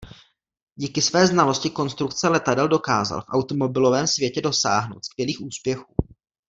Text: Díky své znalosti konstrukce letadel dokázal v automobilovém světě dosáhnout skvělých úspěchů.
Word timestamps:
Díky 0.75 1.01
své 1.01 1.27
znalosti 1.27 1.69
konstrukce 1.69 2.27
letadel 2.27 2.67
dokázal 2.67 3.21
v 3.21 3.25
automobilovém 3.29 4.07
světě 4.07 4.41
dosáhnout 4.41 5.05
skvělých 5.05 5.41
úspěchů. 5.41 5.95